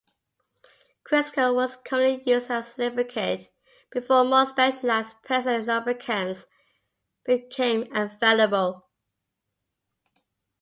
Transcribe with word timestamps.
Crisco 1.05 1.53
was 1.53 1.75
commonly 1.85 2.23
used 2.25 2.49
as 2.49 2.75
a 2.79 2.89
lubricant, 2.89 3.49
before 3.91 4.23
more 4.23 4.47
specialized 4.47 5.17
personal 5.21 5.61
lubricants 5.61 6.47
became 7.23 7.85
available. 7.95 8.89